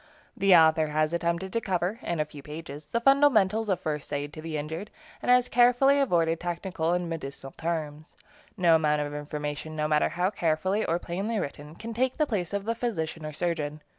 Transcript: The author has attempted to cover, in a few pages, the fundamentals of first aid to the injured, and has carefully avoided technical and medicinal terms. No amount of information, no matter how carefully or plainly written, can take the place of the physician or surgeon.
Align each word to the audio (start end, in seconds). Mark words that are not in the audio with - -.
The 0.35 0.55
author 0.55 0.87
has 0.87 1.13
attempted 1.13 1.53
to 1.53 1.61
cover, 1.61 1.99
in 2.01 2.19
a 2.19 2.25
few 2.25 2.41
pages, 2.41 2.85
the 2.85 2.99
fundamentals 2.99 3.69
of 3.69 3.79
first 3.79 4.11
aid 4.11 4.33
to 4.33 4.41
the 4.41 4.57
injured, 4.57 4.89
and 5.21 5.29
has 5.29 5.47
carefully 5.47 5.99
avoided 5.99 6.39
technical 6.39 6.93
and 6.93 7.07
medicinal 7.07 7.51
terms. 7.55 8.15
No 8.57 8.73
amount 8.73 9.03
of 9.03 9.13
information, 9.13 9.75
no 9.75 9.87
matter 9.87 10.09
how 10.09 10.31
carefully 10.31 10.83
or 10.83 10.97
plainly 10.97 11.37
written, 11.37 11.75
can 11.75 11.93
take 11.93 12.17
the 12.17 12.25
place 12.25 12.51
of 12.51 12.65
the 12.65 12.73
physician 12.73 13.27
or 13.27 13.31
surgeon. 13.31 13.79